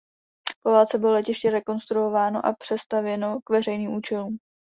Po 0.63 0.71
válce 0.71 0.97
bylo 0.97 1.11
letiště 1.13 1.49
rekonstruováno 1.51 2.45
a 2.45 2.53
přestavěno 2.53 3.39
k 3.45 3.49
veřejným 3.49 3.91
účelům. 3.91 4.37